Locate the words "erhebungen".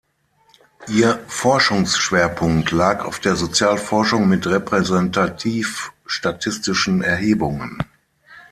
7.03-7.77